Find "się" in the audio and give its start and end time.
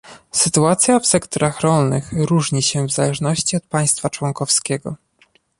2.63-2.87